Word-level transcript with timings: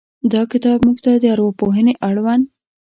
دا 0.33 0.41
کتاب 0.51 0.77
موږ 0.87 0.97
ته 1.05 1.11
د 1.21 1.25
ارواپوهنې 1.33 1.93
اړوند 2.07 2.43